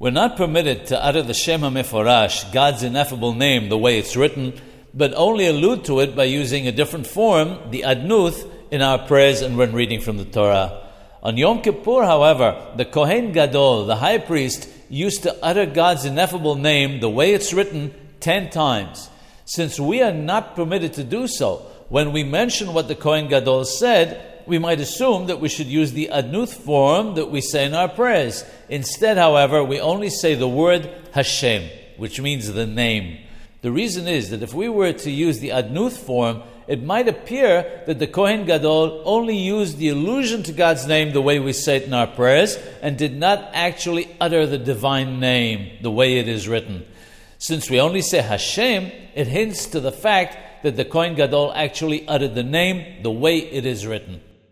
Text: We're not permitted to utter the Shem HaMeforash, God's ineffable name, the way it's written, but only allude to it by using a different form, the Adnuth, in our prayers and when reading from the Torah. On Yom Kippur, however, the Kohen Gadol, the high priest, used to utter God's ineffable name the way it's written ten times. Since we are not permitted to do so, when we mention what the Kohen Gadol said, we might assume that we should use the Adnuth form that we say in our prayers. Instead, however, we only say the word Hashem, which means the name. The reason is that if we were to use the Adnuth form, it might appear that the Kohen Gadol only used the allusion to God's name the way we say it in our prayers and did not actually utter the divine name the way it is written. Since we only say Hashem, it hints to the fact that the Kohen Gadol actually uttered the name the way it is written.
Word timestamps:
We're 0.00 0.08
not 0.08 0.38
permitted 0.38 0.86
to 0.86 1.04
utter 1.04 1.20
the 1.20 1.34
Shem 1.34 1.60
HaMeforash, 1.60 2.54
God's 2.54 2.82
ineffable 2.82 3.34
name, 3.34 3.68
the 3.68 3.76
way 3.76 3.98
it's 3.98 4.16
written, 4.16 4.58
but 4.94 5.12
only 5.14 5.46
allude 5.46 5.84
to 5.84 6.00
it 6.00 6.16
by 6.16 6.24
using 6.24 6.66
a 6.66 6.72
different 6.72 7.06
form, 7.06 7.70
the 7.70 7.82
Adnuth, 7.82 8.50
in 8.70 8.80
our 8.80 9.06
prayers 9.06 9.42
and 9.42 9.58
when 9.58 9.74
reading 9.74 10.00
from 10.00 10.16
the 10.16 10.24
Torah. 10.24 10.88
On 11.22 11.36
Yom 11.36 11.60
Kippur, 11.60 12.02
however, 12.04 12.72
the 12.76 12.86
Kohen 12.86 13.32
Gadol, 13.32 13.84
the 13.84 13.96
high 13.96 14.16
priest, 14.16 14.70
used 14.88 15.24
to 15.24 15.36
utter 15.44 15.66
God's 15.66 16.06
ineffable 16.06 16.54
name 16.54 17.00
the 17.00 17.10
way 17.10 17.34
it's 17.34 17.52
written 17.52 17.94
ten 18.20 18.48
times. 18.48 19.10
Since 19.44 19.78
we 19.78 20.00
are 20.00 20.14
not 20.14 20.56
permitted 20.56 20.94
to 20.94 21.04
do 21.04 21.28
so, 21.28 21.56
when 21.90 22.12
we 22.12 22.24
mention 22.24 22.72
what 22.72 22.88
the 22.88 22.94
Kohen 22.94 23.28
Gadol 23.28 23.66
said, 23.66 24.29
we 24.46 24.58
might 24.58 24.80
assume 24.80 25.26
that 25.26 25.40
we 25.40 25.48
should 25.48 25.66
use 25.66 25.92
the 25.92 26.10
Adnuth 26.12 26.54
form 26.54 27.14
that 27.14 27.30
we 27.30 27.40
say 27.40 27.66
in 27.66 27.74
our 27.74 27.88
prayers. 27.88 28.44
Instead, 28.68 29.16
however, 29.16 29.62
we 29.62 29.80
only 29.80 30.10
say 30.10 30.34
the 30.34 30.48
word 30.48 30.90
Hashem, 31.12 31.68
which 31.96 32.20
means 32.20 32.52
the 32.52 32.66
name. 32.66 33.18
The 33.62 33.72
reason 33.72 34.08
is 34.08 34.30
that 34.30 34.42
if 34.42 34.54
we 34.54 34.68
were 34.68 34.92
to 34.92 35.10
use 35.10 35.40
the 35.40 35.50
Adnuth 35.50 35.96
form, 35.96 36.42
it 36.66 36.82
might 36.82 37.08
appear 37.08 37.82
that 37.86 37.98
the 37.98 38.06
Kohen 38.06 38.46
Gadol 38.46 39.02
only 39.04 39.36
used 39.36 39.78
the 39.78 39.88
allusion 39.88 40.42
to 40.44 40.52
God's 40.52 40.86
name 40.86 41.12
the 41.12 41.20
way 41.20 41.40
we 41.40 41.52
say 41.52 41.76
it 41.76 41.82
in 41.82 41.92
our 41.92 42.06
prayers 42.06 42.56
and 42.80 42.96
did 42.96 43.16
not 43.16 43.50
actually 43.52 44.08
utter 44.20 44.46
the 44.46 44.56
divine 44.56 45.18
name 45.20 45.78
the 45.82 45.90
way 45.90 46.18
it 46.18 46.28
is 46.28 46.48
written. 46.48 46.86
Since 47.38 47.68
we 47.68 47.80
only 47.80 48.02
say 48.02 48.22
Hashem, 48.22 48.92
it 49.14 49.26
hints 49.26 49.66
to 49.66 49.80
the 49.80 49.92
fact 49.92 50.62
that 50.62 50.76
the 50.76 50.84
Kohen 50.84 51.16
Gadol 51.16 51.52
actually 51.54 52.06
uttered 52.06 52.34
the 52.34 52.42
name 52.42 53.02
the 53.02 53.10
way 53.10 53.38
it 53.38 53.66
is 53.66 53.86
written. 53.86 54.20